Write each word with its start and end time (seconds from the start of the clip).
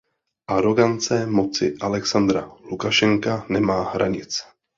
Arogance 0.55 1.17
moci 1.35 1.65
Alexandra 1.87 2.41
Lukašenka 2.69 3.33
nemá 3.55 3.77
hranic. 3.93 4.31